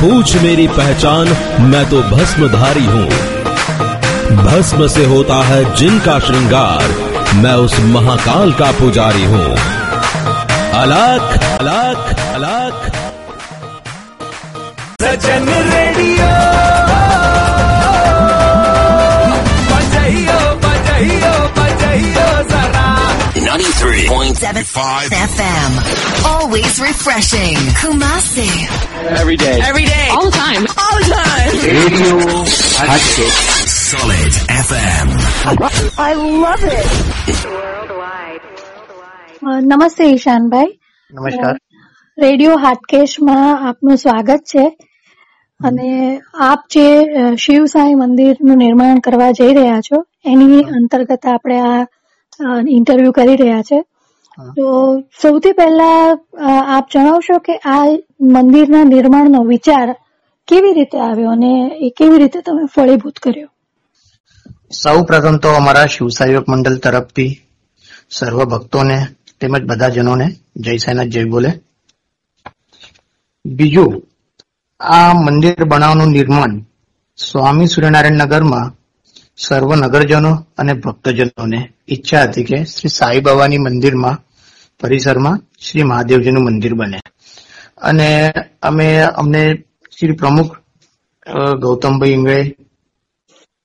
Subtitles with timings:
[0.00, 1.28] पूछ मेरी पहचान
[1.70, 3.06] मैं तो भस्मधारी हूँ
[4.44, 6.86] भस्म से होता है जिनका श्रृंगार
[7.42, 9.44] मैं उस महाकाल का पुजारी हूँ
[10.82, 12.86] अलख अलख अलख
[15.02, 16.30] सजन रेडियो
[19.72, 22.86] बजाइयो बजाइयो बजाइयो जरा
[23.48, 25.76] 93.75 FM.
[26.32, 27.56] Always refreshing.
[27.82, 28.48] Kumasi.
[29.20, 29.54] Every day.
[29.70, 29.84] Every
[31.88, 32.16] Radio
[32.80, 33.36] Hatchet.
[33.66, 35.08] Solid FM.
[35.98, 36.10] I
[36.42, 36.90] love it.
[39.62, 40.72] નમસ્તે ઈશાનભાઈ
[41.10, 41.54] નમસ્કાર
[42.18, 44.64] રેડિયો હાટકેશમાં આપનું સ્વાગત છે
[45.60, 45.92] અને
[46.40, 46.84] આપ જે
[47.36, 53.62] શિવ સાંઈ મંદિરનું નિર્માણ કરવા જઈ રહ્યા છો એની અંતર્ગત આપણે આ ઇન્ટરવ્યુ કરી રહ્યા
[53.62, 53.78] છે
[54.56, 54.66] તો
[55.22, 56.04] સૌથી પહેલા
[56.74, 57.80] આપ જણાવશો કે આ
[58.34, 59.88] મંદિરના નિર્માણનો વિચાર
[60.48, 63.50] કેવી રીતે આવ્યો અને એ કેવી રીતે તમે ફળીભૂત કર્યો?
[64.70, 67.40] સૌ પ્રથમ તો અમારા શિવસાયુક મંડળ તરફથી
[68.10, 69.06] સર્વ ભક્તોને
[69.40, 71.48] તેમજ બધા જનોને જય સાયનાથ જય બોલે.
[73.46, 74.02] બીજું,
[74.80, 76.60] આ મંદિર બનાવવાનું નિર્માણ
[77.16, 78.74] સ્વામી સૂર્યનારાયણ નગરમાં
[79.36, 84.24] સર્વ નગરજનો અને ભક્તજનોને ઈચ્છા હતી કે શ્રી સાઈ બાબાની મંદિરમાં,
[84.80, 87.00] પરિસરમાં શ્રી મહાદેવજીનું મંદિર બને.
[87.78, 89.62] અને અમે અમને
[89.98, 90.52] શ્રી પ્રમુખ
[91.62, 92.40] ગૌતમભાઈ ઇંગળે,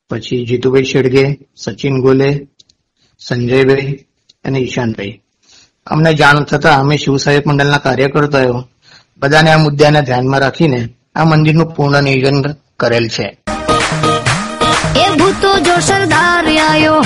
[0.10, 1.26] પછી જીતુભાઈ શેડગે
[1.56, 2.30] સચિન ગોલે,
[3.22, 3.92] સંજયભાઈ
[4.46, 5.14] અને ઈશાનભાઈ.
[5.88, 8.64] અમને જાણ થતા અમે શિવસાહેબ મંડળના કાર્યકર્તાઓ
[9.22, 10.80] બધાને આ મુદ્દાને ધ્યાનમાં રાખીને
[11.16, 12.40] આ મંદિરનું પૂર્ણ નિયોજન
[12.80, 13.28] કરેલ છે.
[15.04, 16.98] એ ભૂતો જો સરદાર આયો,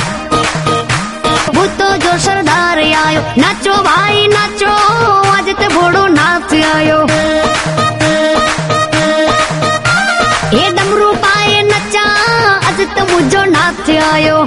[1.56, 4.72] ભૂતો જો સરદાર આયો, નાચો ભાઈ, નાચો,
[5.36, 7.04] આજે તે ભોળો નાચ આયો.
[10.52, 12.12] એ ડમરૂ પાએ નચા
[12.68, 14.44] આજ તે મુજો નાચ આયો.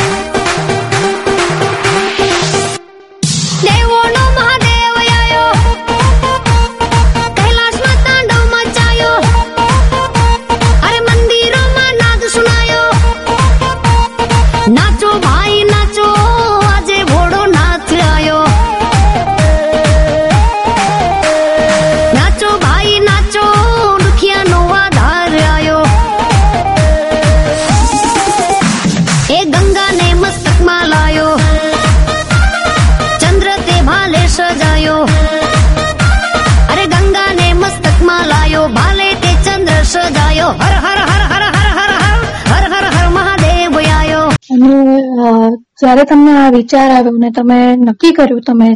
[45.81, 48.69] જ્યારે તમને આ વિચાર આવ્યો ને તમે નક્કી કર્યું તમે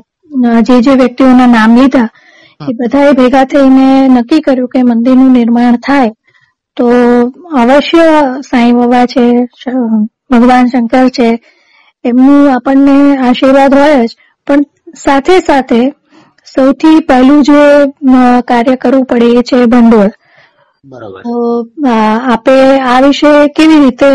[0.62, 2.08] જે જે વ્યક્તિઓના નામ લીધા
[2.60, 6.12] એ બધાએ ભેગા થઈને નક્કી કર્યું કે મંદિરનું નિર્માણ થાય
[6.76, 6.86] તો
[7.56, 8.06] અવશ્ય
[8.42, 9.24] સાંઈ બાબા છે
[10.30, 11.28] ભગવાન શંકર છે
[12.04, 14.16] એમનું આપણને આશીર્વાદ હોય જ
[14.46, 14.64] પણ
[14.96, 15.80] સાથે સાથે
[16.46, 17.60] સૌથી પહેલું જે
[18.48, 20.10] કાર્ય કરવું પડે એ છે ભંડોળ.
[20.84, 21.20] બરોબર.
[21.22, 21.34] તો
[22.28, 24.10] આપે આ વિશે કેવી રીતે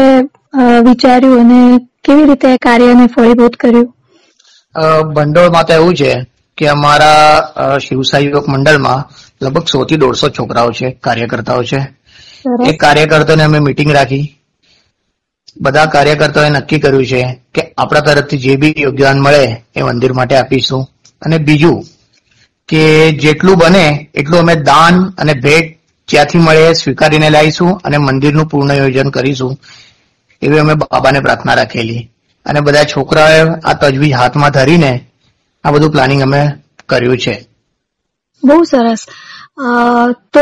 [0.84, 1.62] વિચાર્યું અને
[2.10, 3.96] કેવી રીતે કાર્યને ફળીભૂત કર્યું?
[5.14, 6.26] ભંડોળમાં તો એવું છે
[6.58, 9.10] કે અમારા અ, શિવસાઈ યુવક મંડળમાં
[9.42, 11.78] લગભગ સો થી દોઢસો છોકરાઓ છે કાર્યકર્તાઓ છે.
[12.66, 14.36] એ કાર્યકર્તાઓને અમે મિટિંગ રાખી.
[15.62, 20.36] બધા કાર્યકર્તાઓએ નક્કી કર્યું છે કે આપણા તરફથી જે બી યોગદાન મળે એ મંદિર માટે
[20.36, 20.88] આપીશું.
[21.22, 21.84] અને બીજું
[22.68, 28.72] કે જેટલું બને એટલું અમે દાન અને ભેટ જ્યાંથી મળે સ્વીકારીને લાવીશું અને મંદિરનું પૂર્ણ
[28.72, 29.58] આયોજન કરીશું.
[30.42, 32.10] એવી અમે બાબાને પ્રાર્થના રાખેલી.
[32.46, 34.94] અને બધા છોકરાઓએ આ તજવીજ હાથમાં ધરીને
[35.64, 36.42] આ બધું પ્લાનિંગ અમે
[36.90, 37.36] કર્યું છે.
[38.44, 38.98] બહુ સરસ.
[40.34, 40.40] તો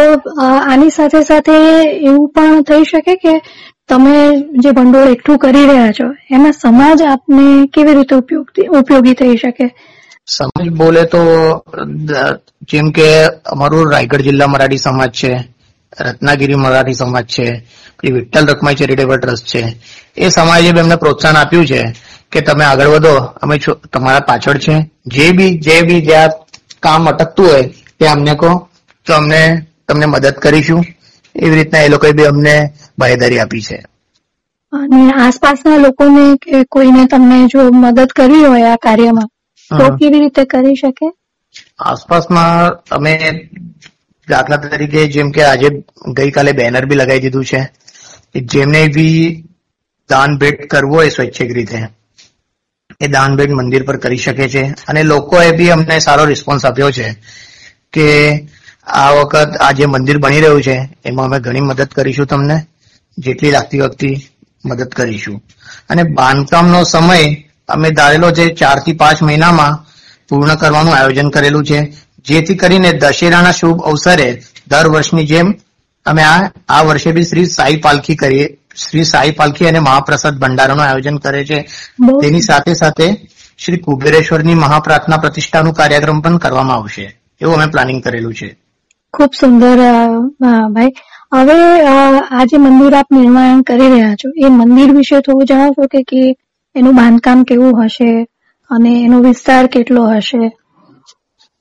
[0.65, 1.53] આની સાથે સાથે
[1.83, 3.41] એવું પણ થઈ શકે કે
[3.89, 4.15] તમે
[4.57, 9.75] જે ભંડોળ એકઠું કરી રહ્યા છો એમાં સમાજ આપને કેવી રીતે ઉપયોગી ઉપયોગી થઈ શકે?
[10.27, 11.21] સમાજ બોલે તો
[12.61, 15.56] જેમ કે અમારું રાયગઢ જિલ્લા મરાઠી સમાજ છે.
[16.01, 17.67] રત્નાગીરી મરાઠી સમાજ છે
[17.99, 19.77] પછી વિઠ્ઠલ રખમાઈ ચેરિટેબલ ટ્રસ્ટ છે
[20.17, 21.95] એ સમાજે બી અમને પ્રોત્સાહન આપ્યું છે
[22.31, 23.15] કે તમે આગળ વધો.
[23.17, 23.57] અમે
[23.94, 24.91] તમારા પાછળ છે.
[25.05, 26.29] જે બી જે બી જ્યાં
[26.79, 27.63] કામ અટકતું હોય
[27.99, 28.69] તે અમને કહો.
[29.05, 30.85] તો અમને તમને મદદ કરીશું.
[31.35, 33.85] એવી રીતના એ લોકોએ બી અમને બાહેદારી આપી છે.
[34.73, 39.27] અને આસપાસના લોકોને કે કોઈને તમને જો મદદ કરવી હોય આ કાર્યમાં
[39.79, 41.13] તો કેવી રીતે કરી શકે?
[41.79, 43.50] આસપાસમાં અમે
[44.29, 45.69] દાખલા તરીકે જેમ કે આજે
[46.07, 47.74] ગઈકાલે બેનર બી લગાવી દીધું છે
[48.35, 49.44] જેમને બી
[50.09, 51.77] દાન ભેટ કરવો હોય સ્વૈચ્છિક રીતે.
[53.01, 54.63] એ દાન ભેટ મંદિર પર કરી શકે છે.
[54.65, 57.15] અને લોકોએ બી અમને સારો રિસ્પોન્સ આપ્યો છે
[57.94, 58.38] કે
[58.88, 62.65] આ વખત આ જે મંદિર બની રહ્યું છે, એમાં અમે ઘણી મદદ કરીશું તમને.
[63.18, 64.15] જેટલી લાગતી વખતે
[64.65, 65.41] મદદ કરીશું.
[65.89, 67.35] અને બાંધકામનો સમય
[67.69, 69.85] અમે ધારેલો છે ચારથી પાંચ મહિનામાં
[70.29, 72.06] પૂર્ણ કરવાનું આયોજન કરેલું છે.
[72.27, 75.53] જેથી કરીને દશેરાના શુભ અવસરે દર વર્ષની જેમ
[76.06, 80.85] અમે આ આ વર્ષે બી શ્રી સાઈ પાલખી કરીએ શ્રી સાઈ પાલખી અને મહાપ્રસાદ ભંડારાનું
[80.85, 81.62] આયોજન કરે છે.
[82.21, 87.19] તેની સાથે સાથે શ્રી કુબેરેશ્વરની મહાપ્રાર્થના પ્રતિષ્ઠાનું કાર્યક્રમ પણ કરવામાં આવશે.
[87.41, 88.57] એવું અમે પ્લાનિંગ કરેલું છે.
[89.13, 89.77] ખૂબ સુંદર
[90.69, 90.88] ભાઈ.
[91.33, 91.85] હવે
[92.29, 96.35] આ જે મંદિર આપ નિર્માણ કરી રહ્યા છો એ મંદિર વિશે થોડું જણાવશો કે
[96.75, 98.27] એનું બાંધકામ કેવું હશે
[98.69, 100.57] અને એનો વિસ્તાર કેટલો હશે?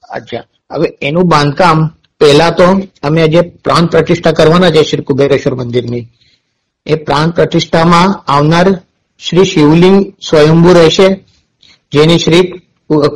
[0.09, 0.43] અચ્છા.
[0.73, 1.87] હવે એનું બાંધકામ
[2.21, 6.09] પહેલા તો અમે જે પ્રાણ પ્રતિષ્ઠા કરવાના છે શ્રી કુબેરેશ્વર મંદિરની
[6.87, 8.81] એ પ્રાણ પ્રતિષ્ઠામાં આવનાર
[9.19, 11.25] શ્રી શિવલિંગ સ્વયંભૂ રહેશે
[11.93, 12.63] જેની શ્રી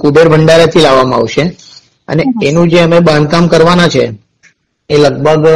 [0.00, 1.56] કુબેર ભંડારાથી લાવવામાં આવશે.
[2.08, 4.12] અને એનું જે અમે બાંધકામ કરવાના છે
[4.88, 5.46] એ લગભગ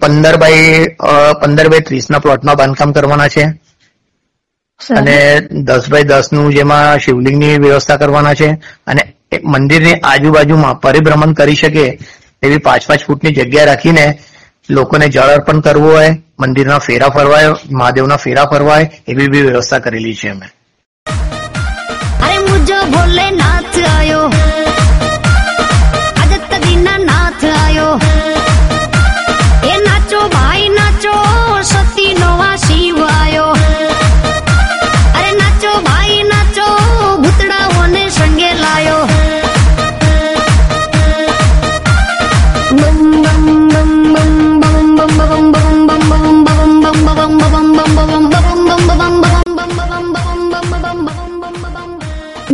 [0.00, 0.86] પંદર બાય
[1.42, 3.42] પંદર બાય ત્રીસ ના પ્લોટમાં બાંધકામ કરવાના છે.
[4.96, 8.50] અને દસ બાય દસનું જેમાં શિવલિંગની વ્યવસ્થા કરવાના છે.
[8.86, 9.02] અને
[9.44, 11.98] મંદિરની આજુબાજુમાં પરિભ્રમણ કરી શકે
[12.42, 14.18] એવી પાંચ પાંચ ફૂટની જગ્યા રાખીને
[14.70, 20.14] લોકોને જળ અર્પણ કરવું હોય, મંદિરના ફેરા ફરવાય, મહાદેવના ફેરા ફરવાય, એવી બી વ્યવસ્થા કરેલી
[20.14, 20.46] છે અમે.
[22.90, 24.30] ભોલેનાથ આયો.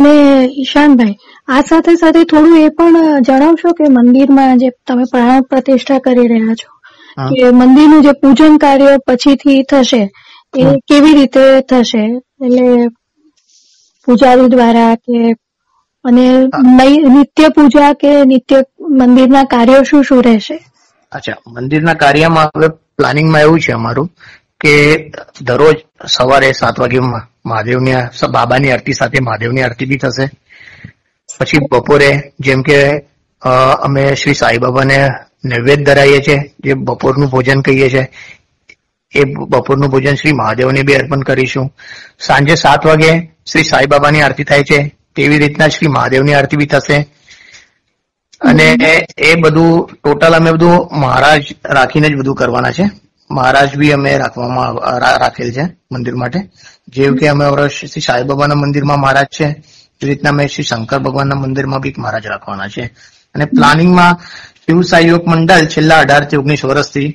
[0.01, 0.13] અને
[0.57, 1.15] ઈશાનભાઈ
[1.47, 6.55] આ સાથે સાથે થોડું એ પણ જણાવશો કે મંદિરમાં જે તમે પ્રાણ પ્રતિષ્ઠા કરી રહ્યા
[6.55, 6.69] છો.
[7.17, 10.01] કે મંદિરનું જે પૂજન કાર્ય પછીથી થશે
[10.57, 12.03] એ કેવી રીતે થશે?
[12.45, 12.87] એટલે
[14.07, 15.31] પૂજારી દ્વારા કે
[16.05, 16.25] અને
[17.15, 18.61] નિત્ય પૂજા કે નિત્ય
[18.99, 20.57] મંદિરના કાર્યો શું શું રહેશે?
[21.11, 22.67] અચ્છા મંદિરના કાર્યમાં હવે
[22.97, 24.09] પ્લાનિંગમાં એવું છે અમારું
[24.61, 24.73] કે
[25.41, 25.75] દરરોજ
[26.07, 26.99] સવારે સાત વાગે
[27.45, 27.93] મહાદેવની
[28.29, 30.29] બાબાની આરતી સાથે મહાદેવની આરતી બી થશે.
[31.39, 32.77] પછી બપોરે જેમ કે
[33.81, 34.97] અમે શ્રી સાંઈબાબાને
[35.45, 38.07] નૈવેદ્ય ધરાવીએ છીએ જે બપોરનું ભોજન કહીએ છીએ
[39.15, 41.73] એ બપોરનું ભોજન શ્રી મહાદેવને બી અર્પણ કરીશું.
[42.19, 43.11] સાંજે સાત વાગે
[43.51, 46.99] શ્રી સાંઈબાબાની આરતી થાય છે, તેવી રીતના શ્રી મહાદેવની આરતી બી થશે.
[48.41, 48.75] અને
[49.17, 53.00] એ બધું, ટોટલ અમે બધું મહારાજ રાખીને જ બધું કરવાના છે.
[53.31, 56.39] મહારાજ બી અમે રાખવામાં રાખેલ છે મંદિર માટે.
[56.87, 59.47] જેવું કે અમે શ્રી સાંઈબાબાના મંદિરમાં મહારાજ છે,
[60.01, 62.85] એ રીતના અમે શ્રી શંકર ભગવાનના મંદિરમાં બી મહારાજ રાખવાના છે.
[63.35, 64.19] અને પ્લાનિંગમાં
[64.61, 67.09] શિવ સાઈ યોગ મંડળ છેલ્લા અઢારથી ઓગણીસ વર્ષથી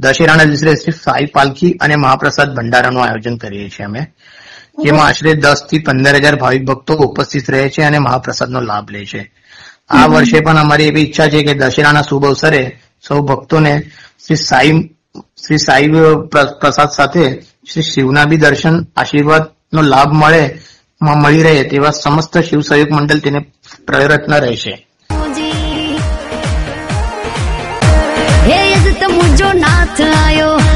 [0.00, 4.02] દશેરાના દિવસે શ્રી સાઈ પાલખી અને મહાપ્રસાદ ભંડારાનું આયોજન કરીએ છીએ અમે,
[4.84, 9.22] જેમાં આશરે દસથી પંદર હજાર ભાવિક ભક્તો ઉપસ્થિત રહે છે અને મહાપ્રસાદનો લાભ લે છે.
[9.90, 12.62] આ વર્ષે પણ અમારી એવી ઈચ્છા છે કે દશેરાના શુભ અવસરે
[13.08, 13.72] સૌ ભક્તોને
[14.26, 14.72] શ્રી સાઈ
[15.18, 15.88] શ્રી સાઈ
[16.60, 17.40] પ્રસાદ સાથે
[17.72, 20.60] શ્રી શિવના બી દર્શન, આશીર્વાદ નો લાભ મળે
[21.02, 23.38] મળી રહે તેવા સમસ્ત શિવ સહયોગ મંડળ તેને
[23.86, 24.84] પ્રયત્ન રહેશે.
[29.10, 30.67] મુજો નાથ આયો.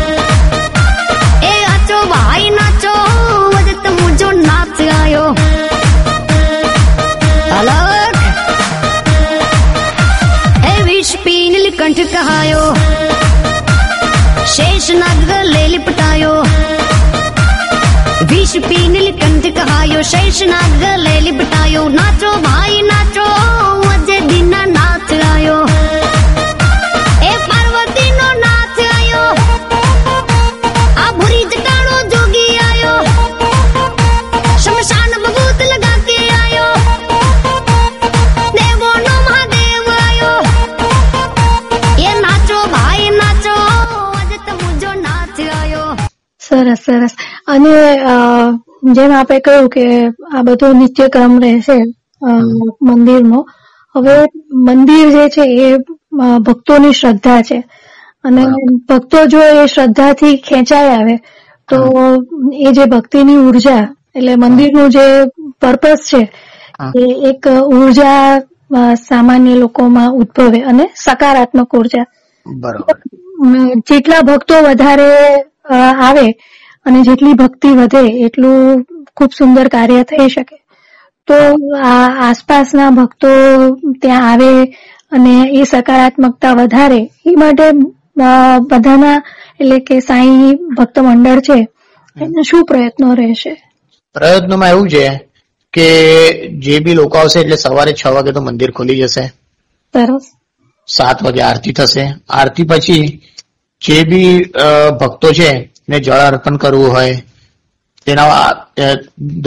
[20.10, 23.24] શેષ નાગ લેલી બટાયો નાચો ભાઈ નાચો
[23.90, 25.60] અજે દિના નાચ આયો
[27.22, 29.28] એ પાર્વતી નો નાચ આયો
[30.96, 32.98] આ ભૂરી જટાણો જોગી આયો
[34.64, 36.72] શમશાન ભગૂત લગા કે આયો
[38.58, 40.38] દેવો નો મહાદેવ આયો
[42.06, 43.56] એ નાચો ભાઈ નાચો
[44.20, 45.88] અજે તમુજો નાચ આયો
[46.40, 47.14] સરસ સરસ.
[47.48, 47.76] અને
[48.82, 49.84] જેમ આપે કહ્યું કે
[50.34, 51.78] આ બધો નિત્યક્રમ રહેશે
[52.82, 53.40] મંદિરનો.
[53.94, 54.14] હવે
[54.66, 55.68] મંદિર જે છે એ
[56.40, 57.58] ભક્તોની શ્રદ્ધા છે.
[58.24, 58.42] અને
[58.88, 61.16] ભક્તો જો એ શ્રદ્ધાથી ખેંચાઈ આવે
[61.68, 61.78] તો
[62.54, 63.82] એ જે ભક્તિની ઊર્જા
[64.14, 65.04] એટલે મંદિરનું જે
[65.60, 66.22] પર્પસ છે
[66.96, 68.40] એ એક ઊર્જા
[69.08, 72.04] સામાન્ય લોકોમાં ઉદ્ભવે અને સકારાત્મક ઊર્જા.
[72.46, 72.96] બરોબર.
[73.88, 75.10] જેટલા ભક્તો વધારે
[76.00, 76.26] આવે
[76.86, 78.82] અને જેટલી ભક્તિ વધે એટલું
[79.16, 80.56] ખૂબ સુંદર કાર્ય થઈ શકે.
[81.28, 81.34] તો
[81.78, 83.30] આ આસપાસના ભક્તો
[84.02, 84.50] ત્યાં આવે
[85.12, 87.66] અને એ સકારાત્મકતા વધારે એ માટે
[88.70, 89.16] બધાના
[89.60, 91.58] એટલે કે સાંઈ ભક્ત મંડળ છે
[92.16, 93.52] એના શું પ્રયત્નો રહેશે?
[94.14, 95.04] પ્રયત્નોમાં એવું છે
[95.72, 95.86] કે
[96.58, 99.24] જે બી લોકો આવશે એટલે સવારે છ વાગે તો મંદિર ખુલી જશે.
[99.94, 100.24] સરસ.
[100.88, 102.04] સાત વાગે આરતી થશે.
[102.28, 103.20] આરતી પછી
[103.82, 104.38] જે બી
[105.00, 107.22] ભક્તો છે ને જળ અર્પણ કરવું હોય
[108.06, 108.50] તેના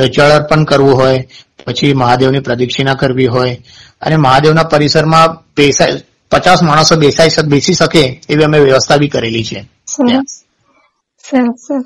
[0.07, 1.27] જળ અર્પણ કરવું હોય
[1.65, 3.63] પછી મહાદેવની પ્રદક્ષિણા કરવી હોય
[4.01, 9.65] અને મહાદેવના પરિસરમાં બેસાય પચાસ માણસો બેસાઈ બેસી શકે એવી અમે વ્યવસ્થા બી કરેલી છે.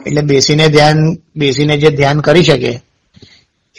[0.08, 2.80] એટલે બેસીને ધ્યાન બેસીને જે ધ્યાન કરી શકે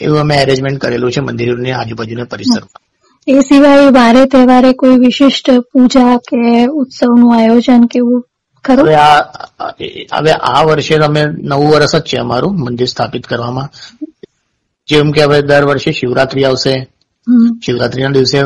[0.01, 2.81] એવું અમે એરેન્જમેન્ટ કરેલું છે મંદિરોની આજુબાજુના પરિસરમાં.
[3.27, 8.27] એ સિવાય વારે તહેવારે કોઈ વિશિષ્ટ પૂજા કે ઉત્સવનું આયોજન કેવું
[8.65, 8.87] ખરું?
[8.87, 9.19] હવે આ
[10.13, 13.71] હવે આ વર્ષે અમે નવું વર્ષ જ છે અમારું મંદિર સ્થાપિત કરવામાં.
[14.89, 16.89] જેમ કે હવે દર વર્ષે શિવરાત્રી આવશે.
[17.67, 18.43] શિવરાત્રીના દિવસે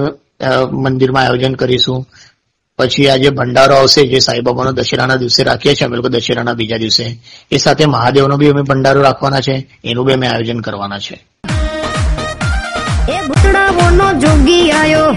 [0.72, 2.06] મંદિરમાં આયોજન કરીશું.
[2.78, 7.22] પછી આજે ભંડારો આવશે જે સાંઈબાબાનો દશેરાના દિવસે રાખીએ છીએ અમે લોકો દશેરાના બીજા દિવસે.
[7.50, 9.78] એ સાથે મહાદેવનો બી અમે ભંડારો રાખવાના છે.
[9.84, 11.26] એનું બી અમે આયોજન કરવાના છે.
[13.08, 15.16] એ ભૂતડાઓનો જોગી આયો.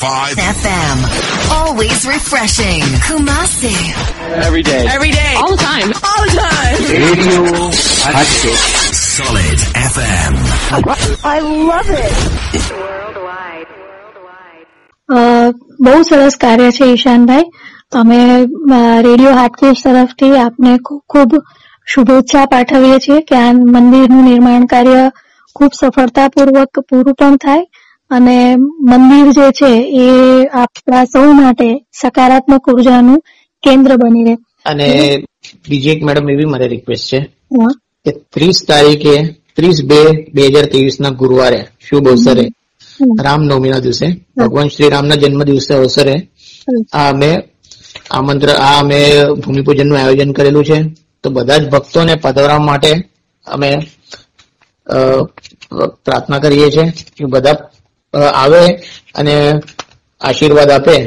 [0.00, 0.96] 93.75 FM.
[1.52, 2.80] Always refreshing.
[3.04, 3.76] Kumasi.
[4.42, 4.86] Every day.
[4.88, 5.34] Every day.
[5.36, 5.92] All the time.
[5.92, 6.76] All the time.
[6.96, 7.42] Radio
[8.08, 8.60] Hatchet.
[8.96, 9.58] Solid
[9.92, 10.32] FM.
[11.22, 12.16] I love it.
[15.80, 17.44] બહુ સરસ કાર્ય છે ઈશાનભાઈ
[18.00, 18.18] અમે
[19.06, 21.30] રેડિયો હાટકેશ તરફથી આપને ખૂબ ખૂબ
[21.86, 25.04] શુભેચ્છા પાઠવીએ છીએ કે આ મંદિરનું નિર્માણ કાર્ય
[25.56, 27.64] ખૂબ સફળતાપૂર્વક પૂરું પણ થાય
[28.10, 28.36] અને
[28.90, 29.70] મંદિર જે છે
[30.02, 30.06] એ
[30.52, 31.68] આપણા સૌ માટે
[32.00, 33.20] સકારાત્મક ઉર્જાનું
[33.62, 34.34] કેન્દ્ર બની રહે.
[34.64, 34.88] અને
[35.68, 37.20] બીજી એક મેડમ એવી મારી રિક્વેસ્ટ છે
[38.06, 39.14] કે ત્રીસ તારીખે
[39.56, 40.00] ત્રીસ બે
[40.34, 42.44] બે હજાર ત્રેવીસ ના ગુરુવારે શુભ અવસરે
[43.22, 44.06] રામનવમી ના દિવસે
[44.38, 46.16] ભગવાન શ્રી રામના જન્મ દિવસે અવસરે.
[46.92, 47.30] આ અમે
[48.10, 49.00] આમંત્ર આ અમે
[49.44, 50.78] ભૂમિપૂજનનું આયોજન કરેલું છે.
[51.22, 52.92] તો બધા જ ભક્તોને પધરાવવા માટે
[53.46, 53.70] અમે
[56.04, 56.86] પ્રાર્થના કરીએ છીએ
[57.16, 57.58] કે બધા
[58.18, 58.66] આવે
[59.14, 59.52] અને
[60.20, 61.06] આશીર્વાદ આપે.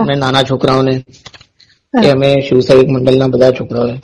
[0.00, 1.04] અને નાના છોકરાઓને.
[2.02, 4.00] કે અમે શિવસેવક મંડળના બધા છોકરાઓએ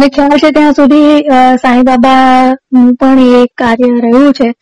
[0.00, 4.52] મને ખ્યાલ છે ત્યાં સુધી સાંઈ સાંઈબાબા નું પણ એ એક કાર્ય રહ્યું છે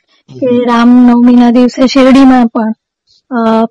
[0.40, 2.72] કે રામનવમીના દિવસે શિરડીમાં પણ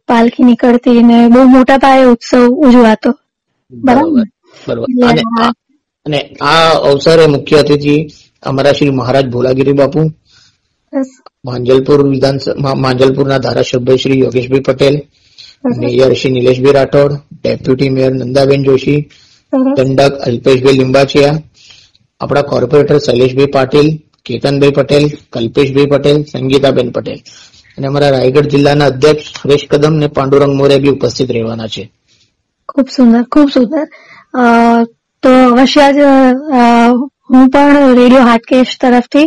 [0.07, 3.13] પાલખી નીકળતી ને બહુ મોટા પાયે ઉત્સવ ઉજવાતો.
[3.71, 4.23] બરાબર
[4.67, 5.13] બરોબર.
[6.05, 8.07] અને આ- અવસરે મુખ્ય અતિથિ
[8.43, 9.99] અમારા શ્રી મહારાજ ભોલાગીરી બાપુ
[11.45, 15.01] માંજલપુર વિધાનસભા માંજલપુરના ધારાસભ્ય Shri Yogeshbhai Patel
[15.77, 19.09] mayor Shri Nileshbhai Rathod deputy mayor Nandaben Joshi
[19.77, 21.41] દંડક અલ્પેશભાઈ લિંબાચિયા
[22.19, 23.89] આપણા કોર્પોરેટર શૈલેષભાઈ પાટીલ,
[24.25, 27.19] કેતનભાઈ પટેલ, કલ્પેશભાઈ પટેલ, સંગીતાબેન પટેલ.
[27.77, 31.91] અને અમારા રાયગઢ જિલ્લાના અધ્યક્ષ હરેશ કદમ ને પાંડુરંગ મોરે બી ઉપસ્થિત રહેવાના છે.
[32.69, 33.83] ખૂબ સુંદર ખૂબ સુંદર.
[35.23, 35.97] તો અવશ્ય જ
[37.29, 39.25] હું પણ રેડિયો હાટકેશ તરફથી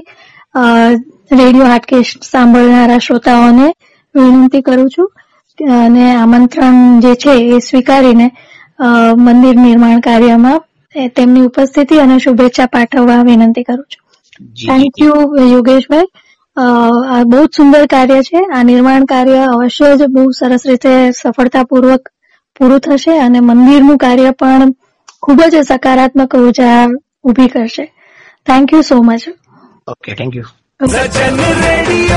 [1.32, 3.68] રેડિયો હાટકેશ સાંભળનારા શ્રોતાઓને
[4.14, 5.12] વિનંતી કરું છું.
[5.84, 8.30] અને આમંત્રણ જે છે એ સ્વીકારીને
[9.16, 10.62] મંદિર નિર્માણ કાર્યમાં
[10.94, 14.10] તેમની ઉપસ્થિતિ અને શુભેચ્છા પાઠવવા વિનંતી કરું છું.
[14.52, 16.02] Thank you Yogeshbhai.
[17.10, 18.46] આ બહુ જ સુંદર કાર્ય છે.
[18.54, 22.08] આ નિર્માણ કાર્ય અવશ્ય જ બહુ સરસ રીતે સફળતાપૂર્વક
[22.58, 24.72] પૂરું થશે અને મંદિરનું કાર્ય પણ
[25.22, 26.86] ખૂબ જ સકારાત્મક ઊર્જા
[27.24, 27.84] ઊભી કરશે.
[28.46, 29.20] Thank you so much
[29.88, 30.44] okay thank you
[31.62, 32.16] radio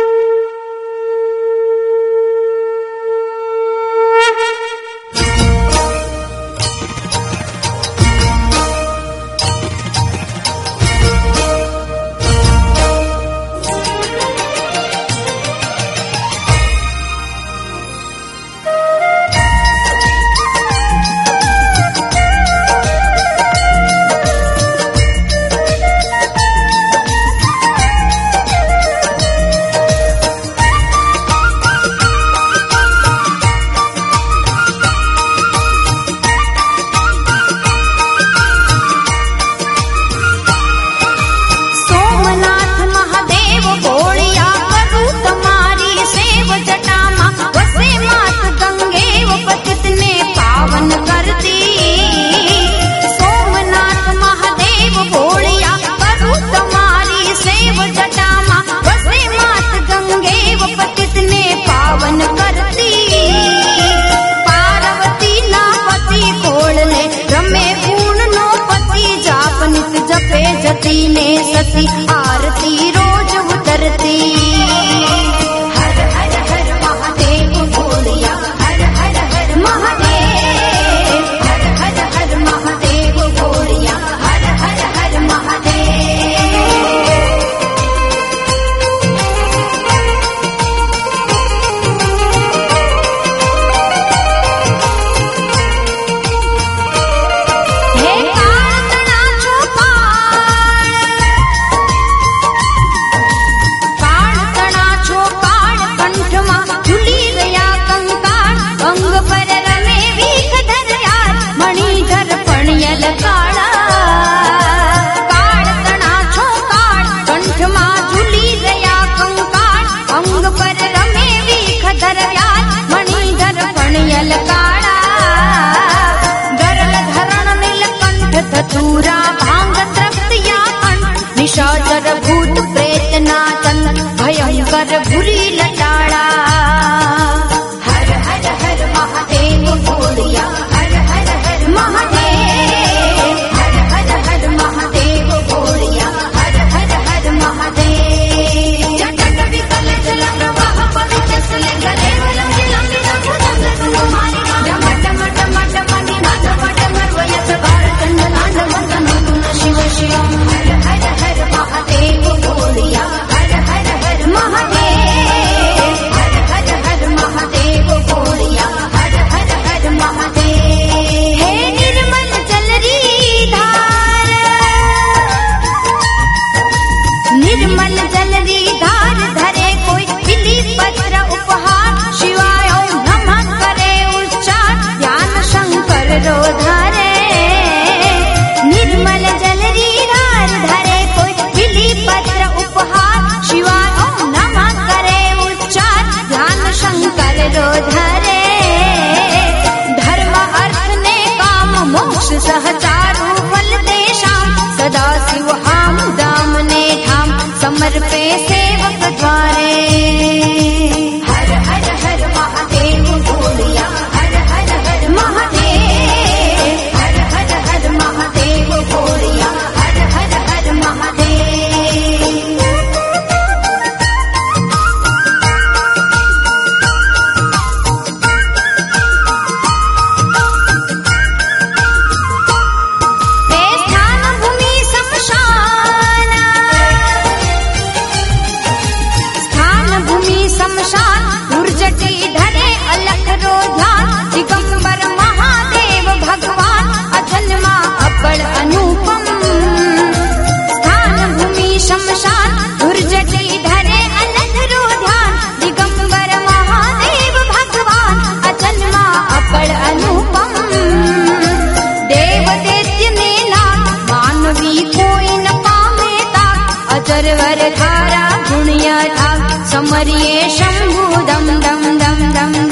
[269.71, 272.70] समर्ये शम्भोदं दं दं दं।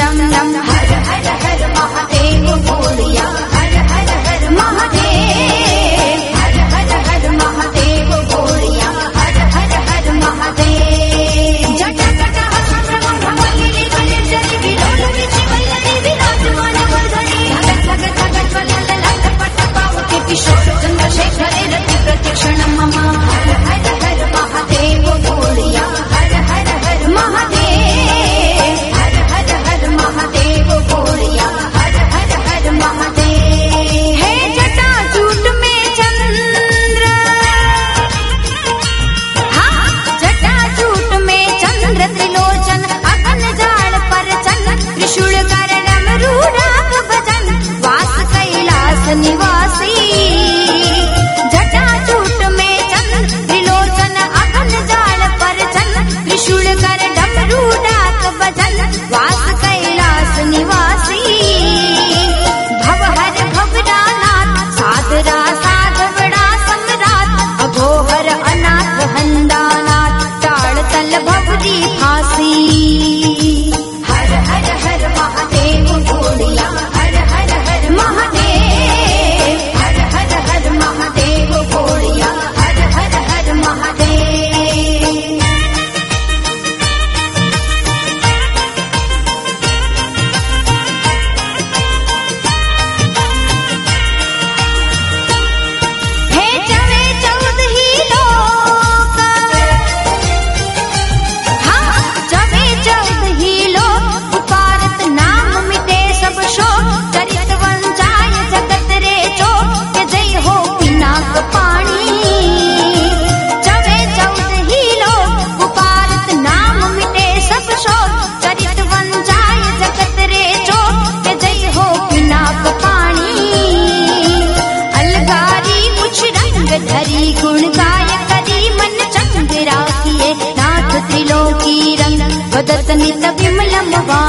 [133.61, 134.28] கமலம் வா